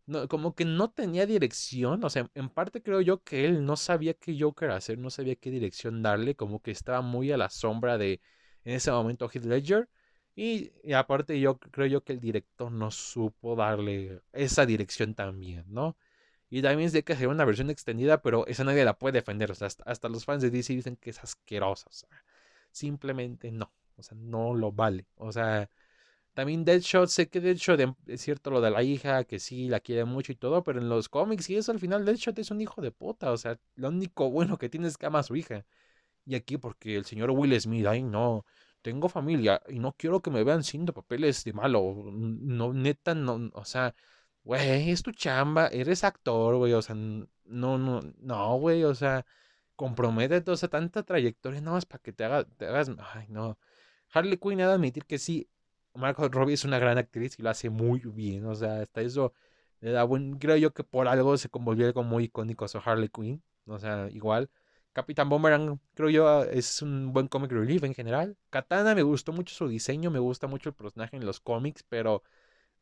[0.05, 3.77] no, como que no tenía dirección, o sea, en parte creo yo que él no
[3.77, 7.49] sabía qué Joker hacer, no sabía qué dirección darle, como que estaba muy a la
[7.49, 8.21] sombra de,
[8.65, 9.89] en ese momento, Heath Ledger,
[10.35, 15.97] y, aparte yo creo yo que el director no supo darle esa dirección también, ¿no?
[16.49, 19.55] Y también sé que sería una versión extendida, pero esa nadie la puede defender, o
[19.55, 22.09] sea, hasta, hasta los fans de DC dicen que es asquerosa, o sea,
[22.71, 25.69] simplemente no, o sea, no lo vale, o sea...
[26.33, 30.05] También Deadshot, sé que Deadshot es cierto lo de la hija, que sí la quiere
[30.05, 32.81] mucho y todo, pero en los cómics y eso al final Deadshot es un hijo
[32.81, 35.65] de puta, o sea, lo único bueno que tiene es que ama a su hija.
[36.25, 38.45] Y aquí porque el señor Will Smith, ay no,
[38.81, 43.51] tengo familia y no quiero que me vean siendo papeles de malo, no, neta, no,
[43.53, 43.95] o sea,
[44.43, 49.25] güey, es tu chamba, eres actor, güey, o sea, no, no, no, güey, o sea,
[49.75, 53.57] comprométete, o sea, tanta trayectoria nada más para que te, haga, te hagas, ay no.
[54.11, 55.49] Harley Quinn ha de admitir que sí,
[55.93, 58.45] Margot Robbie es una gran actriz y lo hace muy bien.
[58.45, 59.33] O sea, hasta eso
[59.81, 60.39] le da buen.
[60.39, 63.43] Creo yo que por algo se convolvió algo muy icónico a Harley Quinn.
[63.65, 64.49] O sea, igual.
[64.93, 68.37] Capitán Boomerang, creo yo, es un buen comic relief en general.
[68.49, 72.23] Katana me gustó mucho su diseño, me gusta mucho el personaje en los cómics, pero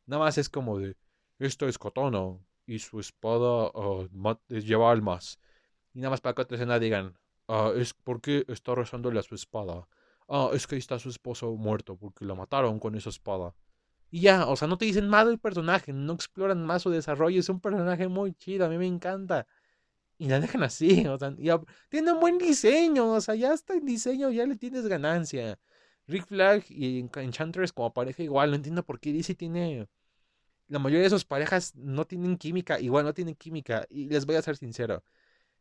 [0.06, 0.96] nada más es como de.
[1.38, 4.08] Esto es Katana y su espada uh,
[4.48, 5.38] lleva almas.
[5.94, 9.34] Y nada más para que otra escena digan, ah, es porque está rezándole a su
[9.34, 9.88] espada
[10.28, 13.54] ah, es que ahí está su esposo muerto porque lo mataron con esa espada.
[14.10, 17.40] Y ya, o sea, no te dicen más del personaje, no exploran más su desarrollo,
[17.40, 19.46] es un personaje muy chido, a mí me encanta.
[20.18, 21.34] Y la dejan así, o sea,
[21.88, 25.58] tiene un buen diseño, o sea, ya está en diseño, ya le tienes ganancia.
[26.06, 29.88] Rick Flag y Enchantress como pareja igual, no entiendo por qué DC tiene...
[30.68, 34.36] La mayoría de sus parejas no tienen química, igual no tienen química, y les voy
[34.36, 35.02] a ser sincero.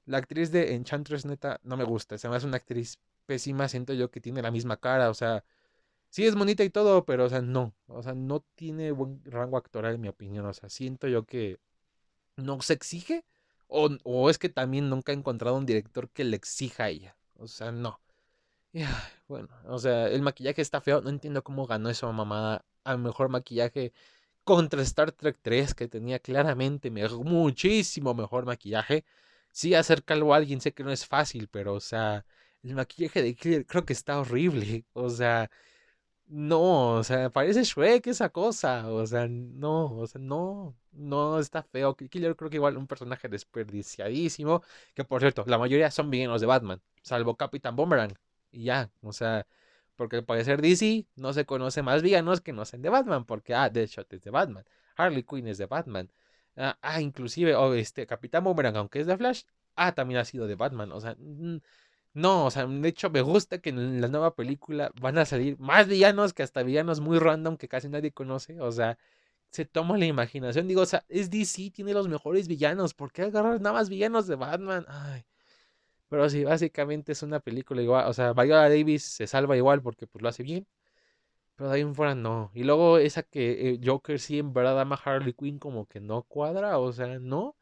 [0.06, 4.12] La actriz de Enchantress neta no me gusta, se me una actriz pésima, siento yo
[4.12, 5.44] que tiene la misma cara, o sea,
[6.10, 9.58] sí es bonita y todo, pero, o sea, no, o sea, no tiene buen rango
[9.58, 11.60] actoral en mi opinión, o sea, siento yo que
[12.38, 13.26] no se exige.
[13.68, 17.18] O, o es que también nunca he encontrado un director que le exija a ella.
[17.36, 18.00] O sea, no.
[19.28, 21.02] bueno, o sea, el maquillaje está feo.
[21.02, 23.94] No entiendo cómo ganó esa mamada a mejor maquillaje
[24.48, 29.06] contra Star Trek 3, que tenía claramente muchísimo mejor maquillaje.
[29.52, 32.26] Sí, acercarlo a alguien, sé que no es fácil, pero, o sea,
[32.64, 34.86] el maquillaje de Killer creo que está horrible.
[34.94, 35.50] O sea,
[36.28, 38.90] no, o sea, parece Shrek esa cosa.
[38.92, 41.96] O sea, no, o sea, no, no está feo.
[41.96, 44.64] Killer creo que igual un personaje desperdiciadísimo.
[44.94, 48.14] Que por cierto, la mayoría son villanos de Batman, salvo Capitán Boomerang.
[48.52, 49.48] Y ya, o sea,
[49.98, 53.54] porque puede ser DC no se conoce más villanos que no sean de Batman, porque,
[53.54, 56.10] ah, Deadshot es de Batman, Harley Quinn es de Batman,
[56.56, 59.44] ah, ah inclusive, o este, Capitán Boomerang, aunque es de Flash,
[59.76, 61.18] ah, también ha sido de Batman, o sea,
[62.14, 65.60] no, o sea, de hecho me gusta que en la nueva película van a salir
[65.60, 68.98] más villanos que hasta villanos muy random que casi nadie conoce, o sea,
[69.52, 73.24] se toma la imaginación, digo, o sea, es DC, tiene los mejores villanos, ¿por qué
[73.24, 74.86] agarrar nada más villanos de Batman?
[74.88, 75.26] Ay.
[76.10, 78.08] Pero sí, básicamente es una película igual.
[78.08, 80.68] O sea, Viola Davis se salva igual porque pues lo hace bien.
[81.56, 82.52] Pero de ahí en fuera no.
[82.54, 86.00] Y luego esa que eh, Joker sí en verdad ama a Harley Quinn como que
[86.02, 86.80] no cuadra.
[86.80, 87.56] O sea, no.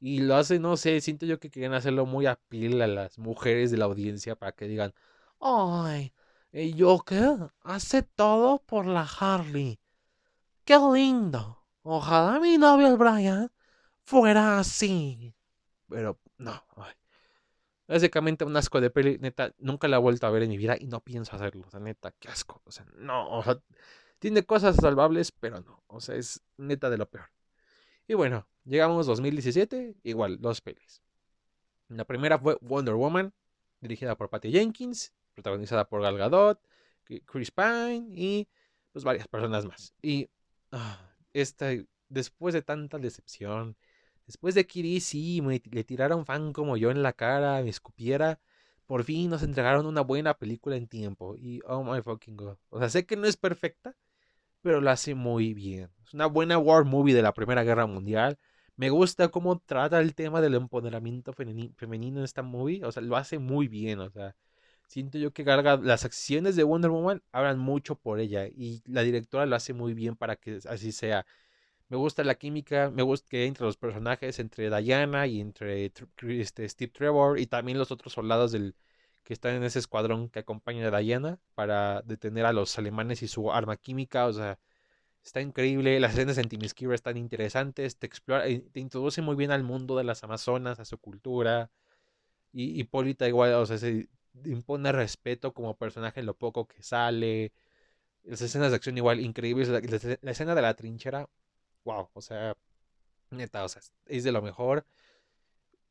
[0.00, 3.18] Y lo hace, no sé, siento yo que quieren hacerlo muy a pila a las
[3.18, 4.94] mujeres de la audiencia para que digan,
[5.40, 6.12] ay,
[6.78, 9.80] Joker hace todo por la Harley.
[10.64, 11.64] Qué lindo.
[11.82, 13.50] Ojalá mi novio el Brian
[14.04, 15.34] fuera así.
[15.88, 16.92] Pero no, ay.
[17.88, 20.76] Básicamente un asco de peli, neta, nunca la he vuelto a ver en mi vida
[20.78, 23.60] y no pienso hacerlo, o sea, neta, qué asco, o sea, no, o sea,
[24.18, 27.26] tiene cosas salvables, pero no, o sea, es neta de lo peor.
[28.06, 31.02] Y bueno, llegamos 2017, igual, dos pelis.
[31.88, 33.34] La primera fue Wonder Woman,
[33.80, 36.60] dirigida por Patty Jenkins, protagonizada por Gal Gadot,
[37.26, 38.48] Chris Pine y
[38.92, 39.94] pues varias personas más.
[40.02, 40.28] Y
[40.70, 41.70] ah, esta,
[42.08, 43.76] después de tanta decepción,
[44.26, 45.18] Después de que DC
[45.70, 48.40] le tirara un fan como yo en la cara, me escupiera,
[48.86, 51.36] por fin nos entregaron una buena película en tiempo.
[51.36, 52.56] Y oh my fucking god.
[52.70, 53.96] O sea, sé que no es perfecta,
[54.62, 55.90] pero lo hace muy bien.
[56.04, 58.38] Es una buena war movie de la Primera Guerra Mundial.
[58.76, 62.84] Me gusta cómo trata el tema del empoderamiento femenino en esta movie.
[62.84, 64.00] O sea, lo hace muy bien.
[64.00, 64.34] O sea,
[64.88, 68.46] siento yo que carga las acciones de Wonder Woman hablan mucho por ella.
[68.46, 71.26] Y la directora lo hace muy bien para que así sea.
[71.92, 75.92] Me gusta la química, me gusta que entre los personajes, entre Diana y entre
[76.40, 78.74] este, Steve Trevor y también los otros soldados del,
[79.24, 83.28] que están en ese escuadrón que acompaña a Diana para detener a los alemanes y
[83.28, 84.26] su arma química.
[84.26, 84.58] O sea,
[85.24, 86.00] está increíble.
[86.00, 87.98] Las escenas en Timiskira están interesantes.
[87.98, 91.70] Te, explora, eh, te introduce muy bien al mundo de las Amazonas, a su cultura.
[92.52, 94.08] Y Hipólita igual, o sea, se
[94.46, 97.52] impone respeto como personaje en lo poco que sale.
[98.24, 99.68] Las escenas de acción igual increíbles.
[99.68, 101.28] la escena de la trinchera
[101.84, 102.56] wow, o sea,
[103.30, 104.86] neta, o sea, es de lo mejor.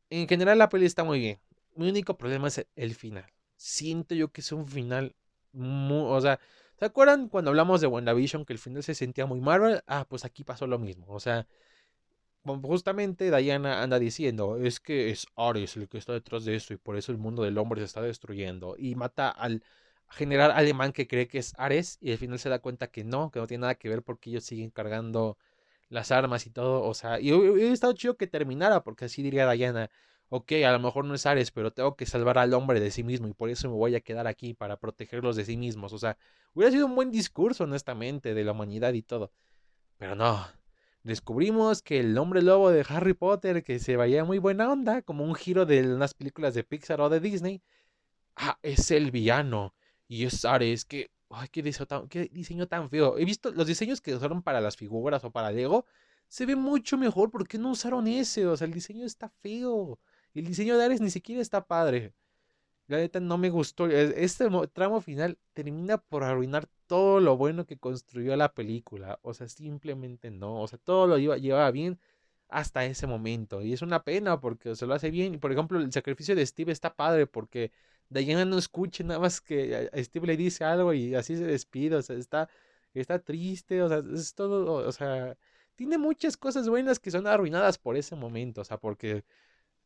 [0.10, 1.40] En general la peli está muy bien.
[1.76, 3.26] Mi único problema es el final.
[3.56, 5.16] Siento yo que es un final
[5.54, 6.40] muy, o sea,
[6.78, 9.84] ¿se acuerdan cuando hablamos de WandaVision que el final se sentía muy Marvel?
[9.88, 11.48] Ah, pues aquí pasó lo mismo, o sea,
[12.44, 16.78] justamente Diana anda diciendo, es que es Ares el que está detrás de eso y
[16.78, 19.64] por eso el mundo del hombre se está destruyendo y mata al
[20.10, 23.32] general alemán que cree que es Ares y al final se da cuenta que no,
[23.32, 25.38] que no tiene nada que ver porque ellos siguen cargando
[25.92, 29.50] las armas y todo, o sea, y hubiera estado chido que terminara, porque así diría
[29.52, 29.90] Diana,
[30.30, 33.04] ok, a lo mejor no es Ares, pero tengo que salvar al hombre de sí
[33.04, 36.00] mismo y por eso me voy a quedar aquí para protegerlos de sí mismos, o
[36.00, 36.18] sea,
[36.54, 39.32] hubiera sido un buen discurso, honestamente, de la humanidad y todo,
[39.98, 40.48] pero no.
[41.04, 45.24] Descubrimos que el hombre lobo de Harry Potter, que se vaya muy buena onda, como
[45.26, 47.64] un giro de unas películas de Pixar o de Disney,
[48.36, 49.74] ah, es el villano.
[50.08, 53.18] Y es Ares, que Ay, qué diseño, tan, qué diseño tan feo.
[53.18, 55.86] He visto los diseños que usaron para las figuras o para Lego.
[56.28, 57.32] Se ve mucho mejor.
[57.32, 58.46] ¿Por qué no usaron ese?
[58.48, 60.00] O sea, el diseño está feo.
[60.34, 62.14] El diseño de Ares ni siquiera está padre.
[62.88, 63.88] La neta no me gustó.
[63.88, 69.20] Este tramo final termina por arruinar todo lo bueno que construyó la película.
[69.22, 70.62] O sea, simplemente no.
[70.62, 72.00] O sea, todo lo iba, llevaba bien
[72.50, 73.62] hasta ese momento.
[73.62, 75.40] Y es una pena porque se lo hace bien.
[75.40, 77.72] Por ejemplo, el sacrificio de Steve está padre porque
[78.20, 82.02] Diana no escuche nada más que Steve le dice algo y así se despide, o
[82.02, 82.50] sea, está,
[82.94, 85.38] está triste, o sea, es todo, o sea,
[85.76, 89.24] tiene muchas cosas buenas que son arruinadas por ese momento, o sea, porque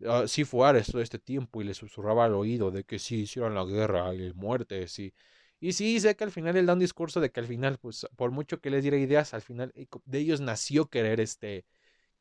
[0.02, 3.22] uh, sí fue Ares todo este tiempo y le susurraba al oído de que sí
[3.22, 5.14] hicieron la guerra y muerte, sí.
[5.60, 8.08] Y sí, sé que al final él da un discurso de que al final, pues,
[8.16, 11.66] por mucho que les diera ideas, al final eh, de ellos nació querer este,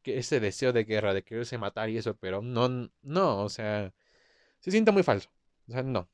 [0.02, 3.92] que ese deseo de guerra, de quererse matar y eso, pero no, no, o sea,
[4.60, 5.30] se siente muy falso.
[5.68, 6.08] O sea, no.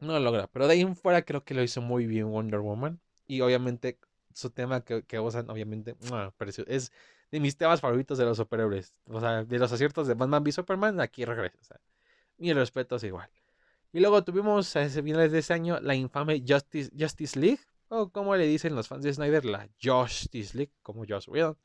[0.00, 0.46] No lo logra.
[0.48, 3.00] Pero de ahí en fuera creo que lo hizo muy bien Wonder Woman.
[3.26, 3.98] Y obviamente
[4.32, 5.96] su tema que, que usan, obviamente,
[6.66, 6.92] es
[7.30, 8.92] de mis temas favoritos de los superhéroes.
[9.06, 11.58] O sea, de los aciertos de Batman v Superman, aquí regresa.
[11.60, 11.80] O sea,
[12.38, 13.28] mi respeto es igual.
[13.92, 18.36] Y luego tuvimos a finales de ese año la infame Justice, Justice League, o como
[18.36, 21.56] le dicen los fans de Snyder, la Justice League, como Josh Whedon.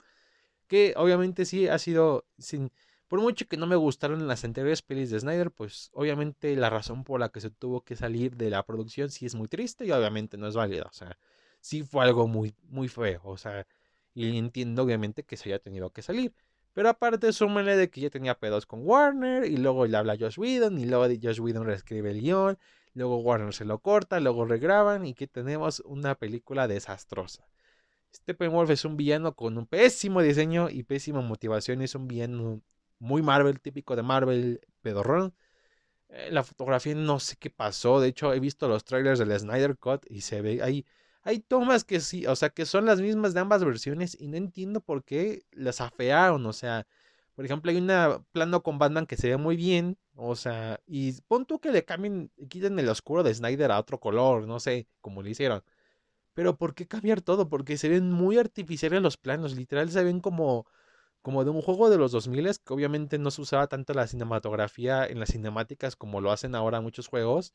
[0.67, 2.71] Que obviamente sí ha sido, sin,
[3.07, 7.03] por mucho que no me gustaron las anteriores pelis de Snyder, pues obviamente la razón
[7.03, 9.91] por la que se tuvo que salir de la producción sí es muy triste y
[9.91, 10.87] obviamente no es válida.
[10.89, 11.17] O sea,
[11.59, 13.21] sí fue algo muy, muy feo.
[13.23, 13.67] O sea,
[14.13, 16.33] y entiendo obviamente que se haya tenido que salir.
[16.73, 20.39] Pero aparte, súmenle de que ya tenía pedos con Warner, y luego le habla Josh
[20.39, 22.57] Whedon, y luego Josh Whedon reescribe el guion,
[22.95, 27.47] luego Warner se lo corta, luego regraban, y que tenemos una película desastrosa.
[28.15, 32.61] Steppenwolf es un villano con un pésimo diseño y pésima motivación, es un villano
[33.03, 35.35] muy Marvel, típico de Marvel, pedorrón.
[36.09, 39.77] Eh, la fotografía no sé qué pasó, de hecho he visto los trailers del Snyder
[39.77, 40.85] Cut y se ve ahí
[41.23, 44.37] hay tomas que sí, o sea, que son las mismas de ambas versiones y no
[44.37, 46.85] entiendo por qué las afearon, o sea,
[47.35, 51.13] por ejemplo, hay un plano con Batman que se ve muy bien, o sea, y
[51.23, 54.87] pon tú que le cambien, quiten el oscuro de Snyder a otro color, no sé,
[55.01, 55.63] como le hicieron.
[56.33, 57.49] Pero ¿por qué cambiar todo?
[57.49, 60.67] Porque se ven muy artificiales los planos, literal se ven como
[61.23, 65.07] como de un juego de los 2000 que obviamente no se usaba tanto la cinematografía
[65.07, 67.53] en las cinemáticas como lo hacen ahora muchos juegos.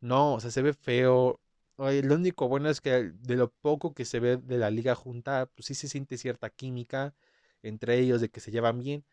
[0.00, 1.40] No, o sea, se ve feo,
[1.78, 5.50] lo único bueno es que de lo poco que se ve de la liga junta,
[5.54, 7.14] pues sí se siente cierta química
[7.62, 9.04] entre ellos, de que se llevan bien.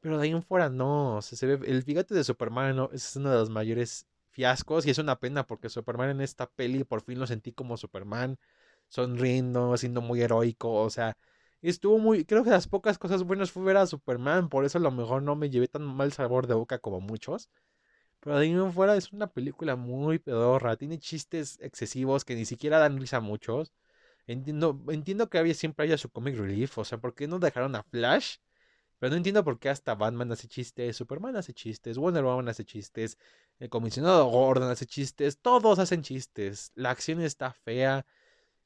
[0.00, 2.90] Pero de ahí en fuera no, o sea, se ve, el fíjate de Superman ¿no?
[2.92, 6.84] es uno de los mayores fiascos y es una pena porque Superman en esta peli
[6.84, 8.38] por fin lo sentí como Superman,
[8.88, 11.16] sonriendo, siendo muy heroico, o sea,
[11.68, 14.80] estuvo muy, creo que las pocas cosas buenas fue ver a Superman, por eso a
[14.80, 17.50] lo mejor no me llevé tan mal sabor de boca como muchos.
[18.20, 20.76] Pero de ahí fuera es una película muy pedorra.
[20.76, 23.72] Tiene chistes excesivos que ni siquiera dan risa a muchos.
[24.26, 26.78] Entiendo, entiendo que había, siempre haya su comic relief.
[26.78, 28.36] O sea, ¿por qué no dejaron a Flash?
[28.98, 32.66] Pero no entiendo por qué hasta Batman hace chistes, Superman hace chistes, Wonder Woman hace
[32.66, 33.16] chistes,
[33.58, 36.70] el comisionado Gordon hace chistes, todos hacen chistes.
[36.74, 38.04] La acción está fea.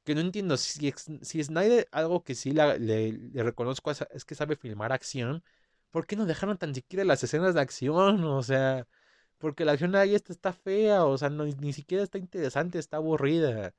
[0.04, 4.92] Que no entiendo si, si Snyder algo que sí le, reconozco es que sabe filmar
[4.92, 5.42] acción.
[5.90, 8.24] ¿Por qué no dejaron tan siquiera las escenas de acción?
[8.24, 8.86] O sea,
[9.38, 13.74] porque la acción ahí está, está fea, o sea, ni siquiera está interesante, está aburrida.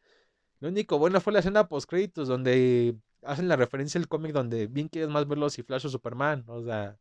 [0.60, 4.68] Lo único bueno fue la escena post créditos donde hacen la referencia al cómic donde
[4.68, 6.98] bien quieres más verlos si Flash o Superman, o sea,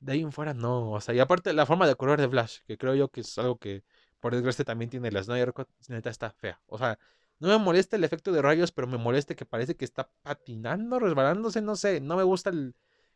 [0.00, 2.58] de ahí en fuera no, o sea, y aparte la forma de correr de Flash,
[2.66, 3.84] que creo yo que es algo que
[4.20, 5.52] por desgracia también tiene la Snyder
[5.88, 6.98] neta está fea, o sea,
[7.40, 10.98] no me molesta el efecto de rayos, pero me molesta que parece que está patinando,
[10.98, 12.52] resbalándose, no sé, no me gusta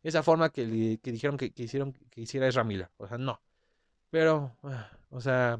[0.03, 0.67] esa forma que,
[1.03, 3.41] dijeron que, hicieron que hiciera Ezra Miller, o sea, no.
[4.11, 5.59] Pero, ah, o sea,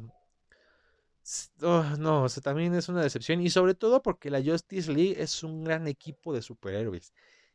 [1.61, 3.41] oh, no, o sea, también es una decepción.
[3.41, 7.13] Y sobre todo porque la Justice League es un gran equipo de superhéroes.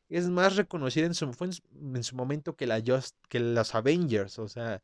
[0.08, 1.30] Es más reconocida en su,
[1.72, 2.82] en su momento que, la
[3.28, 4.38] que los Avengers.
[4.38, 4.82] O sea,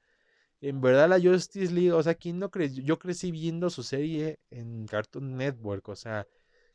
[0.61, 2.51] en verdad la Justice League, o sea, ¿quién no?
[2.51, 5.88] Yo crecí viendo su serie en Cartoon Network.
[5.88, 6.27] O sea,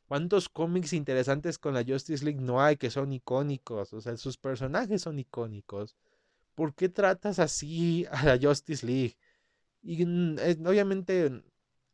[0.07, 3.93] ¿cuántos cómics interesantes con la Justice League no hay que son icónicos?
[3.93, 5.95] O sea, sus personajes son icónicos.
[6.55, 9.17] ¿Por qué tratas así a la Justice League?
[9.83, 11.43] Y obviamente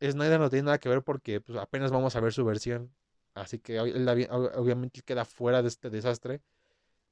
[0.00, 2.94] Snyder no tiene nada que ver porque pues, apenas vamos a ver su versión.
[3.34, 6.42] Así que obviamente queda fuera de este desastre.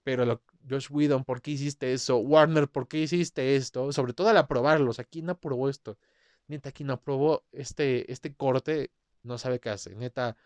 [0.02, 2.18] Pero Josh Whedon, ¿por qué hiciste eso?
[2.18, 3.92] Warner, ¿por qué hiciste esto?
[3.92, 4.98] Sobre todo al aprobarlos.
[4.98, 5.98] Aquí no aprobó esto.
[6.48, 8.90] Neta, no aprobó este, este corte.
[9.22, 9.94] No sabe qué hace.
[9.94, 10.36] Neta,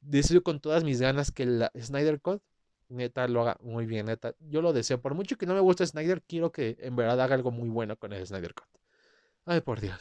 [0.00, 2.42] deseo con todas mis ganas que la Snyder Cut
[2.88, 4.34] neta lo haga muy bien, neta.
[4.40, 5.00] Yo lo deseo.
[5.00, 7.96] Por mucho que no me guste Snyder, quiero que en verdad haga algo muy bueno
[7.98, 8.68] con el Snyder Cut.
[9.44, 9.98] Ay, por Dios.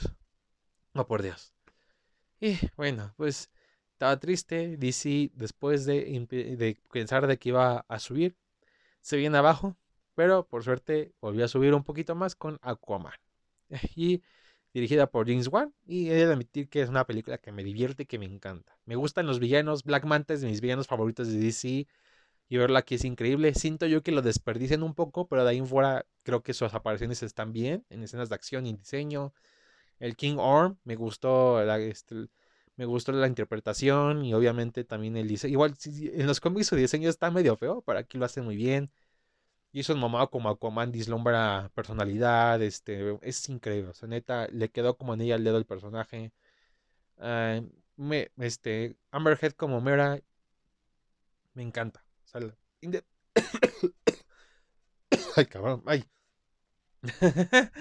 [0.94, 1.54] Oh, por Dios.
[2.40, 3.50] Y bueno, pues
[3.94, 4.78] estaba triste.
[4.78, 8.36] DC, después de, de pensar de que iba a subir,
[9.08, 9.78] se viene abajo.
[10.16, 13.14] Pero por suerte volvió a subir un poquito más con Aquaman.
[13.96, 14.22] Y
[14.74, 15.74] dirigida por James Wan.
[15.86, 18.78] Y he de admitir que es una película que me divierte y que me encanta.
[18.86, 19.84] Me gustan los villanos.
[19.84, 21.88] Black Manta es de mis villanos favoritos de DC
[22.50, 23.54] y verla aquí es increíble.
[23.54, 26.74] Siento yo que lo desperdician un poco, pero de ahí en fuera creo que sus
[26.74, 29.34] apariciones están bien en escenas de acción y diseño.
[30.00, 32.28] El King Orm me gustó este,
[32.78, 35.54] me gustó la interpretación y obviamente también el diseño.
[35.54, 38.92] Igual en los cómics su diseño está medio feo, pero aquí lo hace muy bien.
[39.74, 43.92] Es mamado como Aquaman dislumbra personalidad, este, es increíble.
[43.92, 46.32] O sea, neta, le quedó como anilla al dedo el personaje.
[47.20, 47.62] Ah,
[47.96, 50.20] me, este, Amberhead como Mera,
[51.54, 52.04] me encanta.
[55.36, 56.06] ay, cabrón, ay.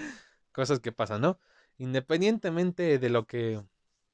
[0.51, 1.39] Cosas que pasan, ¿no?
[1.77, 3.61] Independientemente de lo que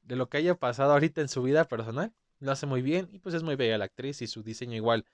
[0.04, 3.20] de lo que haya pasado ahorita en su vida personal, lo hace muy bien y
[3.20, 5.06] pues es muy bella la actriz y su diseño igual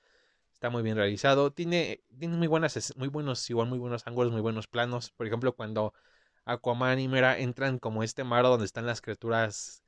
[0.54, 1.52] está muy bien realizado.
[1.52, 5.12] Tiene, tiene muy buenas, muy buenos, igual muy buenos ángulos, muy buenos planos.
[5.12, 5.94] Por ejemplo, cuando
[6.46, 9.84] Aquaman y Mera entran como este mar donde están las criaturas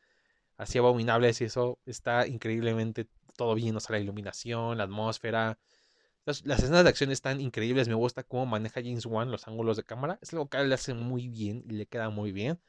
[0.57, 5.57] así abominables y eso está increíblemente todo bien, o sea, la iluminación, la atmósfera.
[6.25, 9.83] Las, escenas de acción están increíbles, me gusta cómo maneja James Wan los ángulos de
[9.83, 10.19] cámara.
[10.21, 12.59] Es algo que le hace muy bien y le queda muy bien.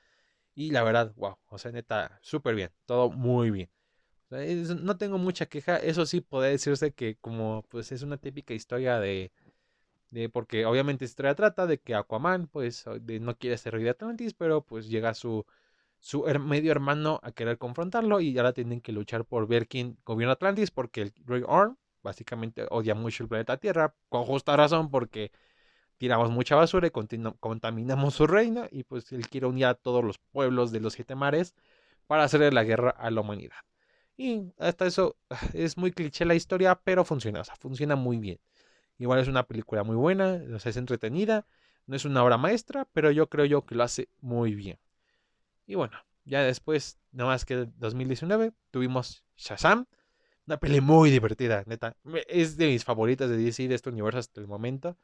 [0.55, 3.71] Y la verdad, wow, o sea, neta, súper bien, todo muy bien.
[4.31, 9.01] no tengo mucha queja, eso sí puede decirse que como pues es una típica historia
[9.01, 9.33] de,
[10.11, 12.85] de porque obviamente historia trata de que Aquaman pues
[13.21, 15.47] no quiere ser rey de Atlantis, pero pues llega su
[16.01, 20.35] su medio hermano a querer confrontarlo y ahora tienen que luchar por ver quién gobierna
[20.35, 25.33] Atlantis porque el Grey Orm básicamente odia mucho el planeta Tierra, con justa razón porque
[26.03, 30.19] tiramos mucha basura y contaminamos su reino y pues él quiere unir a todos los
[30.19, 31.55] pueblos de los siete mares
[32.09, 33.55] para hacerle la guerra a la humanidad.
[34.17, 35.15] Y hasta eso
[35.55, 38.41] es muy cliché la historia, pero funciona, o sea, funciona muy bien.
[38.99, 41.47] Igual es una película muy buena, o es entretenida,
[41.87, 44.81] no es una obra maestra, pero yo creo yo que lo hace muy bien.
[45.69, 49.87] Y bueno, ya después, nada más que 2019, tuvimos Shazam.
[50.49, 51.97] Una peli muy divertida, neta.
[52.27, 54.97] Es de mis favoritas de DC de este universo hasta el momento.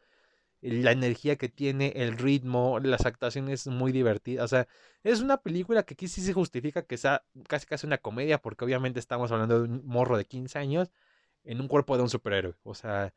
[0.61, 4.45] La energía que tiene, el ritmo, las actuaciones muy divertidas.
[4.45, 4.69] O sea,
[5.05, 8.65] es una película que aquí sí se justifica que sea casi casi una comedia, porque
[8.65, 10.91] obviamente estamos hablando de un morro de 15 años
[11.45, 12.55] en un cuerpo de un superhéroe.
[12.65, 13.15] O sea,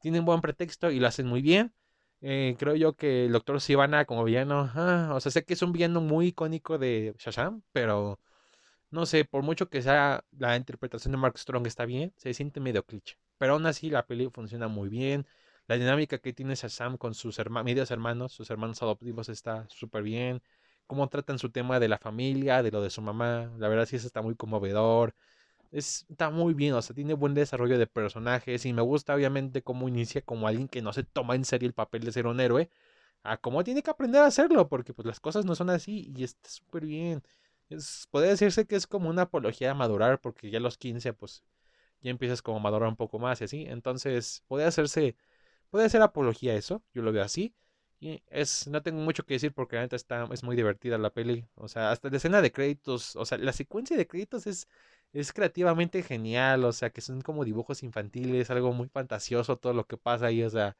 [0.00, 1.74] tiene un buen pretexto y lo hacen muy bien.
[2.20, 5.62] Eh, creo yo que el Doctor Sivana como villano, ah, o sea, sé que es
[5.62, 8.20] un villano muy icónico de Shazam, pero
[8.90, 12.60] no sé, por mucho que sea la interpretación de Mark Strong está bien, se siente
[12.60, 13.16] medio cliché.
[13.38, 15.26] Pero aún así la peli funciona muy bien.
[15.72, 20.42] La dinámica que tiene Shazam con sus medios hermanos, sus hermanos adoptivos, está súper bien.
[20.86, 23.50] Cómo tratan su tema de la familia, de lo de su mamá.
[23.56, 25.14] La verdad sí, eso está muy conmovedor
[25.72, 29.88] está muy bien, o sea, tiene buen desarrollo de personajes y me gusta obviamente cómo
[29.88, 32.68] inicia como alguien que no se toma en serio el papel de ser un héroe,
[33.22, 36.24] a cómo tiene que aprender a hacerlo, porque pues las cosas no son así y
[36.24, 37.22] está súper bien.
[38.10, 41.42] Puede decirse que es como una apología a madurar, porque ya a los 15 pues
[42.02, 45.16] ya empiezas como a madurar un poco más y así, entonces puede hacerse,
[45.72, 47.54] puede ser apología eso, yo lo veo así.
[48.00, 51.46] Y es, no tengo mucho que decir porque la está, es muy divertida la peli.
[51.56, 54.68] O sea, hasta la escena de créditos, o sea, la secuencia de créditos es,
[55.12, 59.86] es creativamente genial, o sea, que son como dibujos infantiles, algo muy fantasioso todo lo
[59.86, 60.76] que pasa ahí, o sea,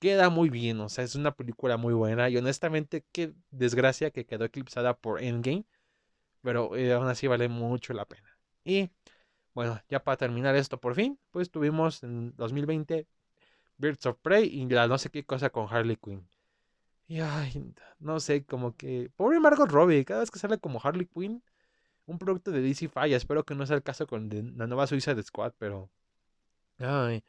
[0.00, 4.26] queda muy bien, o sea, es una película muy buena y honestamente qué desgracia que
[4.26, 5.66] quedó eclipsada por Endgame,
[6.42, 8.38] pero eh, aún así vale mucho la pena.
[8.64, 8.90] Y
[9.54, 13.06] bueno, ya para terminar esto por fin, pues tuvimos en 2020
[13.80, 16.26] Birds of Prey y la no sé qué cosa con Harley Quinn.
[17.08, 21.06] Y ay, no sé, como que pobre Margot Robbie, cada vez que sale como Harley
[21.06, 21.42] Quinn
[22.06, 23.16] un producto de DC falla.
[23.16, 25.90] Espero que no sea el caso con la nueva Suiza de Squad, pero.
[26.78, 27.22] Ay.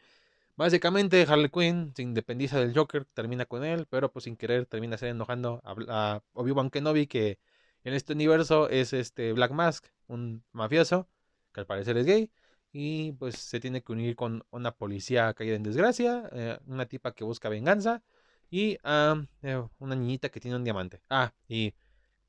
[0.56, 4.98] Básicamente, Harley Quinn se independiza del Joker, termina con él, pero pues sin querer termina
[4.98, 7.40] ser enojando a, a Obi-Wan Kenobi, que
[7.84, 11.08] en este universo es este Black Mask, un mafioso,
[11.54, 12.30] que al parecer es gay,
[12.72, 17.14] y pues se tiene que unir con una policía caída en desgracia, eh, una tipa
[17.14, 18.02] que busca venganza,
[18.50, 21.02] y eh, una niñita que tiene un diamante.
[21.10, 21.74] Ah, y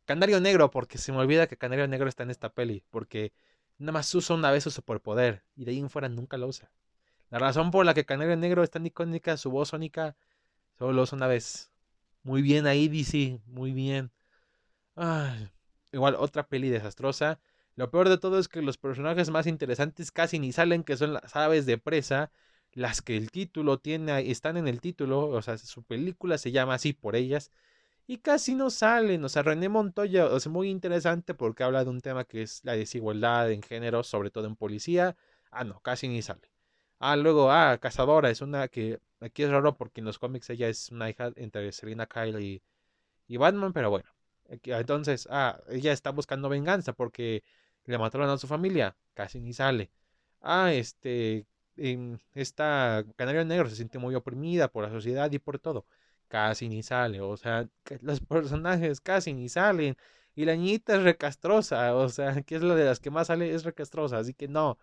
[0.05, 3.33] Canario Negro, porque se me olvida que Canario Negro está en esta peli, porque
[3.78, 6.70] nada más usa una vez su superpoder y de ahí en fuera nunca lo usa.
[7.31, 10.16] La razón por la que Canario Negro es tan icónica, su voz sónica,
[10.78, 11.72] solo lo usa una vez.
[12.22, 14.12] Muy bien ahí, DC, muy bien.
[15.92, 17.40] igual, otra peli desastrosa.
[17.76, 21.14] Lo peor de todo es que los personajes más interesantes casi ni salen, que son
[21.14, 22.30] las aves de presa,
[22.72, 26.74] las que el título tiene, están en el título, o sea, su película se llama
[26.74, 27.50] así por ellas
[28.06, 29.24] y casi no salen.
[29.24, 32.74] O sea, René Montoya es muy interesante porque habla de un tema que es la
[32.74, 35.16] desigualdad en género, sobre todo en policía.
[35.50, 36.50] Ah, no, casi ni sale.
[36.98, 40.68] Ah, luego, ah, Cazadora es una que aquí es raro porque en los cómics ella
[40.68, 42.62] es una hija entre Selina Kyle y,
[43.28, 44.08] y Batman, pero bueno.
[44.48, 47.42] Entonces, ah, ella está buscando venganza porque
[47.87, 49.90] le mataron a su familia, casi ni sale.
[50.40, 51.46] Ah, este,
[52.35, 55.87] esta Canario Negro se siente muy oprimida por la sociedad y por todo
[56.33, 57.20] casi ni sale.
[57.20, 57.68] O sea,
[58.00, 59.96] los personajes casi ni salen.
[60.35, 61.94] Y la niñita es recastrosa.
[61.96, 64.18] O sea, que es la de las que más sale, es recastrosa.
[64.18, 64.78] Así que no.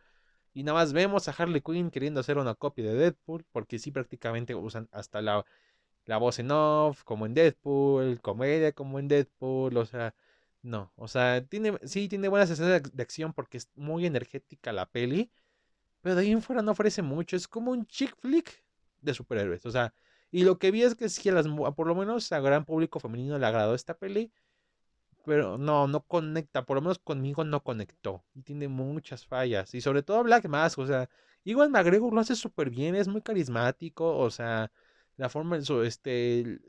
[0.54, 3.46] Y nada más vemos a Harley Quinn queriendo hacer una copia de Deadpool.
[3.52, 5.46] Porque sí, prácticamente usan hasta la,
[6.06, 9.78] la voz en off, como en Deadpool, comedia como en Deadpool.
[9.78, 10.14] O sea,
[10.62, 10.92] no.
[10.96, 15.32] O sea, tiene, sí, tiene buenas escenas de, acción porque es muy energética la peli.
[16.02, 17.36] Pero de ahí en fuera no ofrece mucho.
[17.36, 18.64] Es como un chick flick
[19.02, 19.66] de superhéroes.
[19.66, 19.94] O sea,
[20.32, 23.38] y lo que vi es que a las, por lo menos a gran público femenino
[23.38, 24.32] le agradó esta peli,
[25.26, 28.24] pero no, no conecta, por lo menos conmigo no conectó.
[28.36, 29.74] Y tiene muchas fallas.
[29.76, 31.10] Y sobre todo Black Mask, o sea,
[31.44, 34.72] igual McGregor lo hace súper bien, es muy carismático, o sea,
[35.20, 36.60] la forma, de su, este,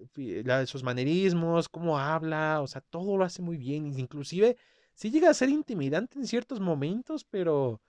[0.67, 3.97] sus manerismos, cómo habla, o sea, todo lo hace muy bien.
[3.97, 4.57] Inclusive,
[4.93, 7.81] sí llega a ser intimidante en ciertos momentos, pero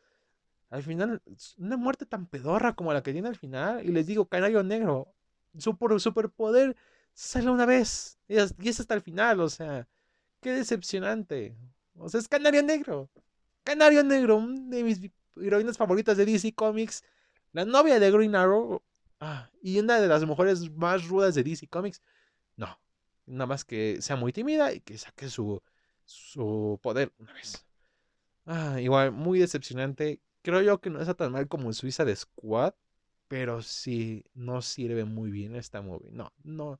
[0.69, 1.19] al final,
[1.57, 3.83] una muerte tan pedorra como la que tiene al final.
[3.83, 5.15] Y les digo, Canario Negro,
[5.57, 6.75] su superpoder
[7.15, 8.19] sale una vez.
[8.27, 9.87] Y es hasta el final, o sea,
[10.41, 11.57] qué decepcionante.
[11.95, 13.09] O sea, es Canario Negro.
[13.63, 15.01] Canario Negro, una de mis
[15.37, 17.03] heroínas favoritas de DC Comics.
[17.51, 18.83] La novia de Green Arrow.
[19.21, 22.01] Ah, y una de las mujeres más rudas de DC Comics.
[22.57, 22.77] No.
[23.25, 25.61] Nada más que sea muy tímida y que saque su,
[26.03, 27.65] su poder una vez.
[28.45, 32.73] Ah, igual, muy decepcionante creo yo que no está tan mal como Suiza de Squad,
[33.27, 36.09] pero sí no sirve muy bien esta movie.
[36.11, 36.79] No, no,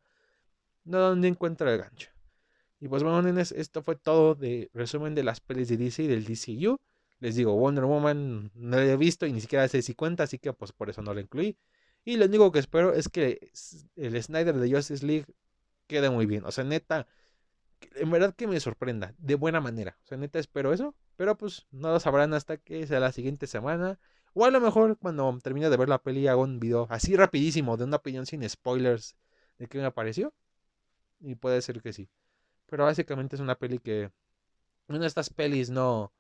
[0.84, 2.10] no donde encuentra el gancho.
[2.80, 6.08] Y pues bueno, nenes, esto fue todo de resumen de las pelis de DC y
[6.08, 6.80] del DCU.
[7.20, 10.40] Les digo, Wonder Woman no la he visto y ni siquiera sé si cuenta, así
[10.40, 11.56] que pues por eso no la incluí.
[12.04, 13.52] Y lo único que espero es que
[13.96, 15.26] el Snyder de Justice League
[15.88, 16.46] quede muy bien.
[16.46, 17.08] O sea, neta,
[17.96, 19.98] en verdad que me sorprenda, de buena manera.
[20.04, 20.96] O sea, neta espero eso.
[21.16, 24.00] Pero pues no lo sabrán hasta que sea la siguiente semana.
[24.34, 27.78] O a lo mejor cuando termine de ver la peli hago un video así rapidísimo
[27.78, 29.16] de una opinión sin spoilers
[29.60, 30.34] de qué me pareció.
[31.20, 32.10] Y puede ser que sí.
[32.66, 34.12] Pero básicamente es una peli que...
[34.88, 36.12] Una de estas pelis no...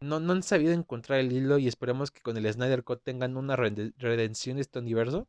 [0.00, 3.56] No han sabido encontrar el hilo y esperemos que con el Snyder Cut tengan una
[3.56, 5.28] redención de este universo.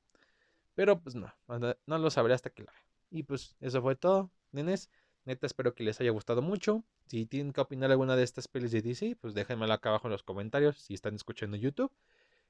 [0.76, 1.34] Pero pues no,
[1.86, 2.86] no lo sabré hasta que la vea.
[3.11, 4.89] Y pues eso fue todo, nenes.
[5.26, 6.84] Neta, espero que les haya gustado mucho.
[7.07, 10.11] Si tienen que opinar alguna de estas pelis de DC, pues déjenmelo acá abajo en
[10.11, 11.91] los comentarios si están escuchando YouTube.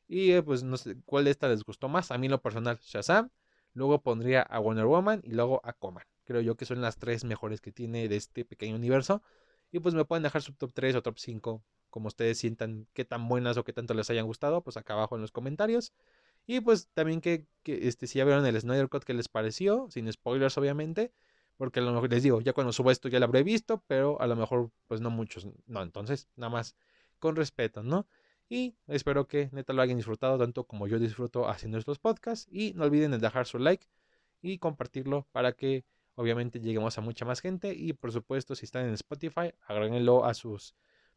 [0.07, 2.11] Y eh, pues no sé cuál de estas les gustó más.
[2.11, 3.29] A mí lo personal, Shazam.
[3.73, 6.05] Luego pondría a Wonder Woman y luego a Coman.
[6.25, 9.21] Creo yo que son las tres mejores que tiene de este pequeño universo.
[9.71, 11.61] Y pues me pueden dejar su top 3 o top 5,
[11.95, 15.15] como ustedes sientan qué tan buenas o qué tanto les hayan gustado, pues acá abajo
[15.15, 15.93] en los comentarios.
[16.45, 19.87] Y pues también que, que este, si ya vieron el Snyder Cut, ¿qué les pareció?
[19.89, 21.13] Sin spoilers, obviamente.
[21.55, 24.19] Porque a lo mejor les digo, ya cuando suba esto ya lo habré visto, pero
[24.19, 25.47] a lo mejor pues no muchos.
[25.67, 26.75] No, entonces nada más
[27.19, 28.07] con respeto, ¿no?
[28.49, 32.45] Y espero que neta lo hayan disfrutado tanto como yo disfruto haciendo estos podcasts.
[32.51, 33.87] Y no olviden de dejar su like
[34.41, 35.85] y compartirlo para que
[36.15, 37.73] obviamente lleguemos a mucha más gente.
[37.73, 40.75] Y por supuesto, si están en Spotify, agréguenlo a sus,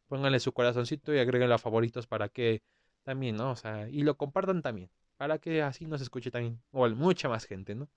[0.09, 2.63] pónganle su corazoncito y agréguenlo a favoritos para que
[3.05, 3.53] también, ¿no?
[3.53, 7.45] O sea, y lo compartan también, para que así nos escuche también, o mucha más
[7.47, 7.89] gente, ¿no?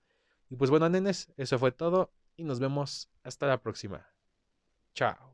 [0.50, 4.06] Y pues bueno, nenes, eso fue todo y nos vemos hasta la próxima.
[4.94, 5.31] Chao.